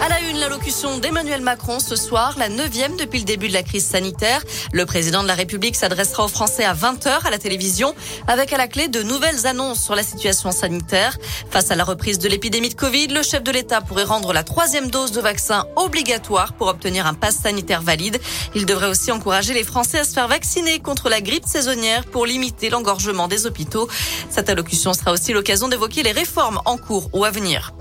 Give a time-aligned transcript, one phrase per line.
[0.00, 3.62] À la une, l'allocution d'Emmanuel Macron ce soir, la neuvième depuis le début de la
[3.62, 4.42] crise sanitaire.
[4.72, 7.94] Le président de la République s'adressera aux Français à 20h à la télévision
[8.26, 11.16] avec à la clé de nouvelles annonces sur la situation sanitaire.
[11.50, 14.42] Face à la reprise de l'épidémie de Covid, le chef de l'État pourrait rendre la
[14.42, 18.20] troisième dose de vaccin obligatoire pour obtenir un pass sanitaire valide.
[18.54, 22.26] Il devrait aussi encourager les Français à se faire vacciner contre la grippe saisonnière pour
[22.26, 23.88] limiter l'engorgement des hôpitaux.
[24.28, 27.72] Cette allocution sera aussi l'occasion d'évoquer les réformes en cours ou à venir.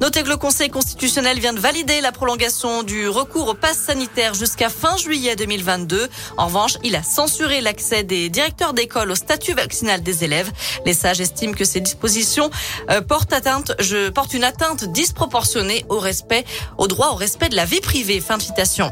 [0.00, 4.32] Notez que le Conseil constitutionnel vient de valider la prolongation du recours au pass sanitaire
[4.32, 6.08] jusqu'à fin juillet 2022.
[6.38, 10.50] En revanche, il a censuré l'accès des directeurs d'école au statut vaccinal des élèves.
[10.86, 12.50] Les sages estiment que ces dispositions
[12.88, 16.46] euh, portent atteinte, je porte une atteinte disproportionnée au respect,
[16.78, 18.20] au droit au respect de la vie privée.
[18.20, 18.90] Fin de citation.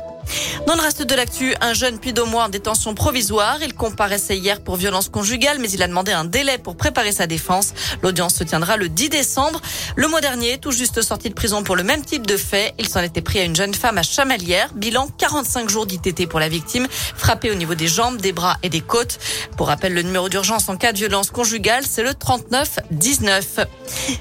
[0.69, 3.57] Dans le reste de l'actu, un jeune puis mois en détention provisoire.
[3.63, 7.27] Il comparaissait hier pour violence conjugale, mais il a demandé un délai pour préparer sa
[7.27, 7.73] défense.
[8.03, 9.63] L'audience se tiendra le 10 décembre.
[9.97, 12.87] Le mois dernier, tout juste sorti de prison pour le même type de fait, il
[12.87, 14.75] s'en était pris à une jeune femme à Chamalières.
[14.75, 18.69] Bilan 45 jours d'ITT pour la victime, frappée au niveau des jambes, des bras et
[18.69, 19.19] des côtes.
[19.57, 23.61] Pour rappel, le numéro d'urgence en cas de violence conjugale, c'est le 39 19.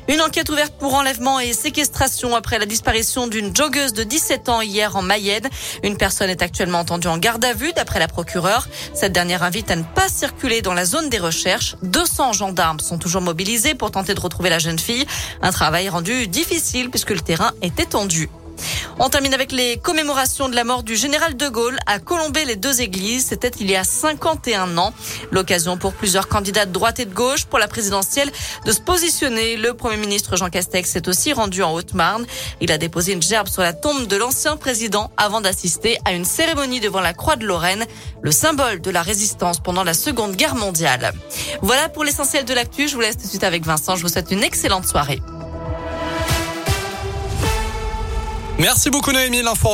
[0.08, 4.62] Une enquête ouverte pour enlèvement et séquestration après la disparition d'une joggeuse de 17 ans
[4.62, 5.50] hier en Mayenne.
[5.84, 8.68] Une personne actuellement entendue en garde à vue d'après la procureure.
[8.94, 11.76] Cette dernière invite à ne pas circuler dans la zone des recherches.
[11.84, 15.06] 200 gendarmes sont toujours mobilisés pour tenter de retrouver la jeune fille.
[15.42, 18.30] Un travail rendu difficile puisque le terrain est étendu.
[19.00, 22.56] On termine avec les commémorations de la mort du général de Gaulle à Colombey les
[22.56, 23.28] deux églises.
[23.28, 24.94] C'était il y a 51 ans.
[25.32, 28.32] L'occasion pour plusieurs candidats de droite et de gauche pour la présidentielle
[28.66, 29.56] de se positionner.
[29.56, 32.26] Le premier ministre Jean Castex s'est aussi rendu en Haute-Marne.
[32.60, 36.26] Il a déposé une gerbe sur la tombe de l'ancien président avant d'assister à une
[36.26, 37.86] cérémonie devant la Croix de Lorraine,
[38.22, 41.14] le symbole de la résistance pendant la Seconde Guerre mondiale.
[41.62, 42.88] Voilà pour l'essentiel de l'actu.
[42.88, 43.96] Je vous laisse tout de suite avec Vincent.
[43.96, 45.22] Je vous souhaite une excellente soirée.
[48.60, 49.70] Merci beaucoup Noémie, l'info